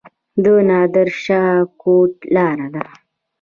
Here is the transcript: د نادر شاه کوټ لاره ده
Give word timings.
د 0.43 0.45
نادر 0.69 1.07
شاه 1.23 1.57
کوټ 1.81 2.13
لاره 2.35 2.67
ده 2.75 2.83